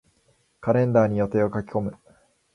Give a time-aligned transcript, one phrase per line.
[0.61, 1.97] カレンダーに予定を書き込む。